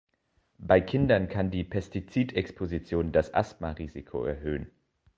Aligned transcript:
Bei 0.57 0.81
Kindern 0.81 1.29
kann 1.29 1.51
die 1.51 1.63
Pestizidexposition 1.63 3.11
das 3.11 3.35
Asthmarisiko 3.35 4.25
erhöhen. 4.25 4.71